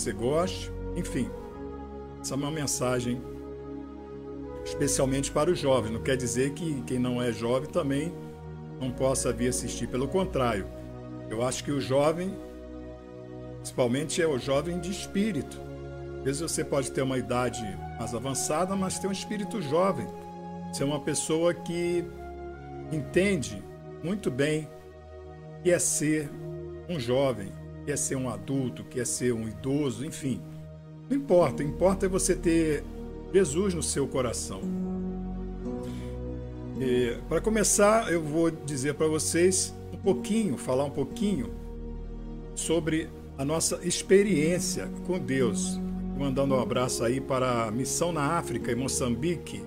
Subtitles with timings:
[0.00, 0.72] você goste.
[0.96, 1.30] Enfim,
[2.20, 3.20] essa é uma mensagem
[4.64, 5.92] especialmente para os jovens.
[5.92, 8.12] Não quer dizer que quem não é jovem também
[8.80, 9.86] não possa vir assistir.
[9.86, 10.66] Pelo contrário,
[11.28, 12.34] eu acho que o jovem,
[13.56, 15.60] principalmente é o jovem de espírito.
[16.18, 17.62] Às vezes você pode ter uma idade
[17.98, 20.06] mais avançada, mas ter um espírito jovem.
[20.72, 22.04] Ser uma pessoa que
[22.92, 23.62] entende
[24.02, 24.68] muito bem
[25.62, 26.30] que é ser
[26.88, 27.52] um jovem,
[27.84, 30.40] que é ser um adulto, que é ser um idoso, enfim.
[31.08, 32.84] Não importa, importa é você ter
[33.32, 34.60] Jesus no seu coração.
[37.28, 41.50] Para começar, eu vou dizer para vocês um pouquinho, falar um pouquinho
[42.54, 45.78] sobre a nossa experiência com Deus.
[46.18, 49.62] Mandando um abraço aí para a missão na África, em Moçambique.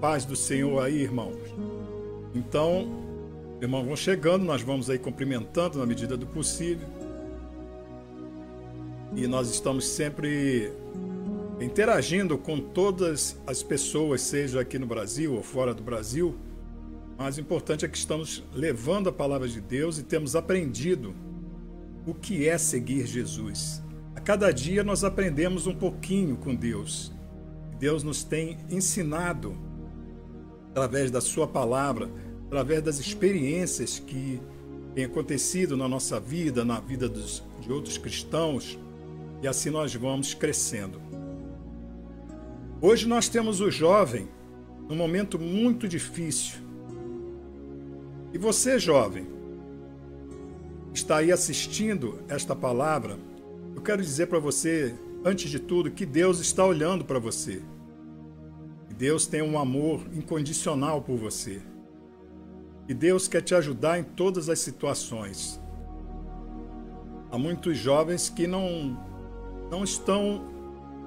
[0.00, 1.36] Paz do Senhor aí, irmãos.
[2.34, 3.05] Então,
[3.60, 6.86] irmãos vão chegando, nós vamos aí cumprimentando na medida do possível.
[9.14, 10.70] E nós estamos sempre
[11.60, 16.36] interagindo com todas as pessoas, seja aqui no Brasil ou fora do Brasil.
[17.16, 21.14] Mas o importante é que estamos levando a palavra de Deus e temos aprendido
[22.06, 23.82] o que é seguir Jesus.
[24.14, 27.10] A cada dia nós aprendemos um pouquinho com Deus.
[27.78, 29.56] Deus nos tem ensinado
[30.70, 32.10] através da Sua palavra,
[32.46, 34.40] através das experiências que
[34.94, 38.78] têm acontecido na nossa vida, na vida dos, de outros cristãos,
[39.42, 41.00] e assim nós vamos crescendo.
[42.80, 44.28] Hoje nós temos o jovem
[44.88, 46.58] num momento muito difícil.
[48.32, 49.26] E você, jovem,
[50.94, 53.18] está aí assistindo esta palavra,
[53.74, 57.60] eu quero dizer para você, antes de tudo, que Deus está olhando para você.
[58.96, 61.60] Deus tem um amor incondicional por você.
[62.88, 65.60] E Deus quer te ajudar em todas as situações.
[67.30, 68.96] Há muitos jovens que não,
[69.70, 70.44] não estão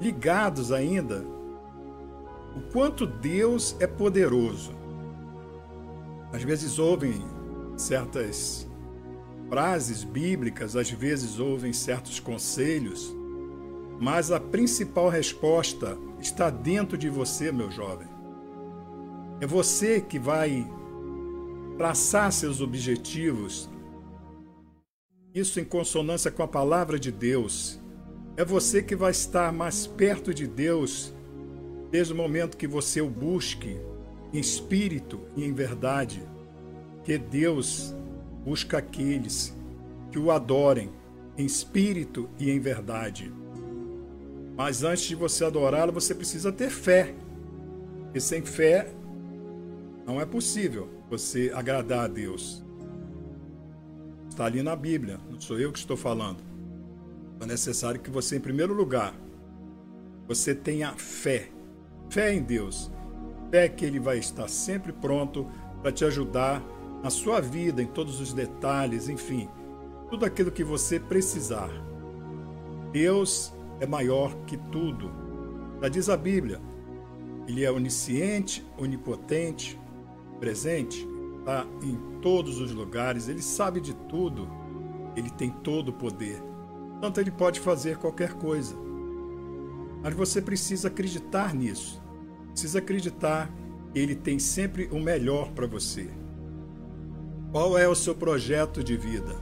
[0.00, 1.24] ligados ainda
[2.56, 4.72] o quanto Deus é poderoso.
[6.32, 7.14] Às vezes ouvem
[7.76, 8.66] certas
[9.48, 13.14] frases bíblicas, às vezes ouvem certos conselhos,
[14.00, 18.08] mas a principal resposta está dentro de você, meu jovem.
[19.40, 20.70] É você que vai
[21.80, 23.66] traçar seus objetivos,
[25.34, 27.80] isso em consonância com a palavra de Deus.
[28.36, 31.14] É você que vai estar mais perto de Deus
[31.90, 33.80] desde o momento que você o busque
[34.30, 36.22] em espírito e em verdade,
[37.02, 37.94] que Deus
[38.44, 39.56] busca aqueles
[40.12, 40.90] que o adorem
[41.38, 43.32] em espírito e em verdade.
[44.54, 47.14] Mas antes de você adorá-lo, você precisa ter fé.
[48.14, 48.92] E sem fé
[50.04, 52.64] não é possível você agradar a Deus.
[54.28, 56.38] Está ali na Bíblia, não sou eu que estou falando.
[57.40, 59.14] É necessário que você, em primeiro lugar,
[60.26, 61.50] você tenha fé
[62.10, 62.90] Fé em Deus.
[63.52, 65.46] Fé que Ele vai estar sempre pronto
[65.80, 66.60] para te ajudar
[67.02, 69.48] na sua vida, em todos os detalhes, enfim,
[70.10, 71.70] tudo aquilo que você precisar.
[72.92, 75.10] Deus é maior que tudo.
[75.80, 76.60] Já diz a Bíblia,
[77.46, 79.78] Ele é onisciente, onipotente,
[80.40, 81.06] presente,
[81.38, 84.48] está em todos os lugares, Ele sabe de tudo,
[85.14, 86.42] Ele tem todo o poder.
[87.00, 88.74] Tanto Ele pode fazer qualquer coisa.
[90.02, 92.02] Mas você precisa acreditar nisso.
[92.50, 93.50] Precisa acreditar
[93.92, 96.08] que Ele tem sempre o melhor para você.
[97.52, 99.36] Qual é o seu projeto de vida?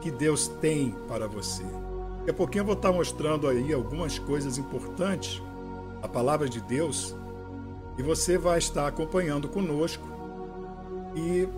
[0.00, 1.64] Que Deus tem para você?
[2.28, 5.42] A pouquinho eu vou estar mostrando aí algumas coisas importantes,
[6.02, 7.14] a palavra de Deus,
[7.96, 10.14] e você vai estar acompanhando conosco
[11.14, 11.48] e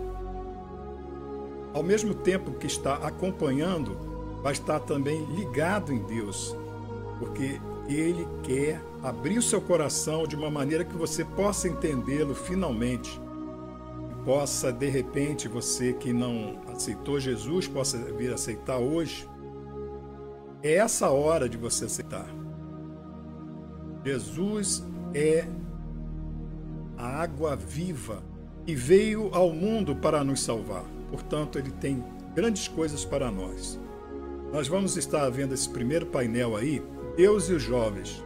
[1.73, 3.97] ao mesmo tempo que está acompanhando,
[4.41, 6.55] vai estar também ligado em Deus,
[7.19, 13.21] porque ele quer abrir o seu coração de uma maneira que você possa entendê-lo finalmente.
[14.25, 19.27] Possa, de repente, você que não aceitou Jesus, possa vir aceitar hoje.
[20.61, 22.27] É essa hora de você aceitar.
[24.03, 24.83] Jesus
[25.13, 25.47] é
[26.97, 28.23] a água viva
[28.65, 30.83] e veio ao mundo para nos salvar.
[31.09, 32.03] Portanto, ele tem
[32.35, 33.79] grandes coisas para nós.
[34.51, 36.81] Nós vamos estar vendo esse primeiro painel aí,
[37.15, 38.23] Deus e os jovens.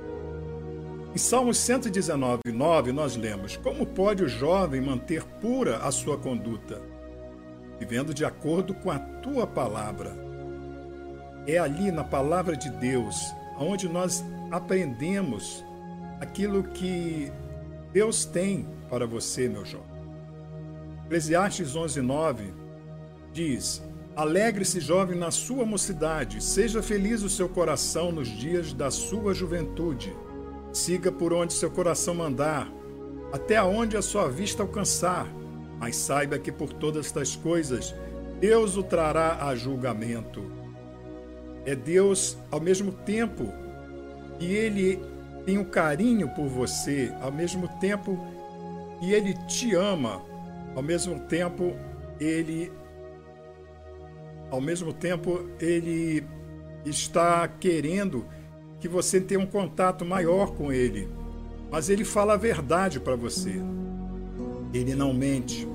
[1.13, 6.81] Em Salmos 119, 9, nós lemos: Como pode o jovem manter pura a sua conduta?
[7.79, 10.11] Vivendo de acordo com a tua palavra.
[11.45, 15.63] É ali na palavra de Deus onde nós aprendemos
[16.19, 17.31] aquilo que
[17.93, 20.01] Deus tem para você, meu jovem.
[21.05, 22.53] Eclesiastes 11, 9
[23.33, 23.81] diz:
[24.15, 30.15] Alegre-se, jovem, na sua mocidade, seja feliz o seu coração nos dias da sua juventude.
[30.71, 32.71] Siga por onde seu coração mandar,
[33.33, 35.27] até onde a sua vista alcançar,
[35.77, 37.93] mas saiba que por todas estas coisas
[38.39, 40.49] Deus o trará a julgamento.
[41.65, 43.51] É Deus, ao mesmo tempo
[44.39, 45.10] que Ele
[45.45, 48.17] tem um carinho por você, ao mesmo tempo
[48.99, 50.21] que Ele te ama,
[50.75, 51.75] ao mesmo tempo
[52.19, 52.71] Ele
[54.51, 56.23] ao mesmo tempo ele
[56.85, 58.25] está querendo
[58.79, 61.07] que você tenha um contato maior com ele.
[61.71, 63.61] Mas ele fala a verdade para você.
[64.73, 65.65] Ele não mente.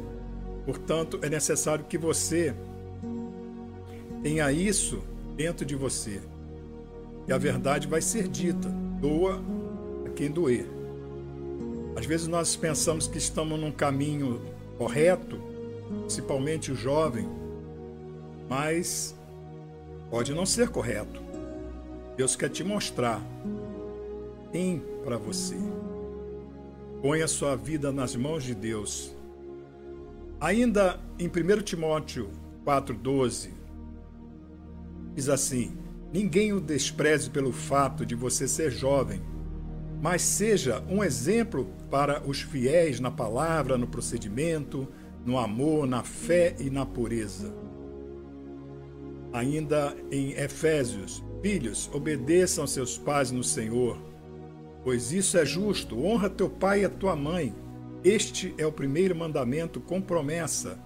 [0.66, 2.54] Portanto, é necessário que você
[4.22, 5.02] tenha isso
[5.36, 6.20] dentro de você.
[7.26, 8.68] E a verdade vai ser dita.
[9.00, 9.40] Doa
[10.06, 10.66] a quem doer.
[11.96, 14.40] Às vezes nós pensamos que estamos num caminho
[14.76, 15.40] correto,
[16.02, 17.28] principalmente o jovem,
[18.48, 19.14] mas
[20.10, 21.20] pode não ser correto.
[22.16, 23.22] Deus quer te mostrar.
[24.52, 25.56] Tem para você.
[27.02, 29.14] Põe a sua vida nas mãos de Deus.
[30.40, 32.30] Ainda em 1 Timóteo
[32.64, 33.50] 4,12,
[35.14, 35.76] diz assim:
[36.16, 39.20] Ninguém o despreze pelo fato de você ser jovem,
[40.00, 44.88] mas seja um exemplo para os fiéis na palavra, no procedimento,
[45.26, 47.54] no amor, na fé e na pureza.
[49.30, 54.02] Ainda em Efésios, filhos, obedeçam seus pais no Senhor,
[54.82, 56.02] pois isso é justo.
[56.02, 57.54] Honra teu pai e a tua mãe.
[58.02, 60.78] Este é o primeiro mandamento com promessa,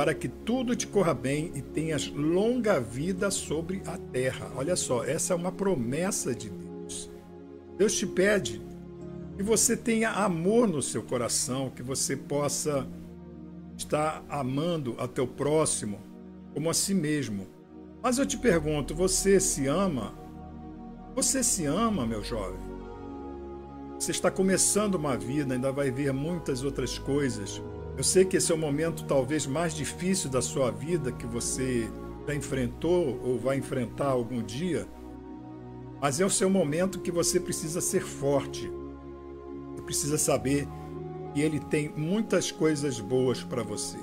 [0.00, 4.50] para que tudo te corra bem e tenhas longa vida sobre a terra.
[4.56, 7.10] Olha só, essa é uma promessa de Deus.
[7.76, 8.62] Deus te pede
[9.36, 12.88] que você tenha amor no seu coração, que você possa
[13.76, 16.00] estar amando a teu próximo
[16.54, 17.46] como a si mesmo.
[18.02, 20.14] Mas eu te pergunto, você se ama?
[21.14, 22.58] Você se ama, meu jovem?
[23.98, 27.60] Você está começando uma vida, ainda vai ver muitas outras coisas.
[28.00, 31.86] Eu sei que esse é o momento talvez mais difícil da sua vida que você
[32.26, 34.88] já enfrentou ou vai enfrentar algum dia,
[36.00, 38.72] mas é o seu momento que você precisa ser forte.
[39.74, 40.66] Você precisa saber
[41.34, 43.98] que ele tem muitas coisas boas para você.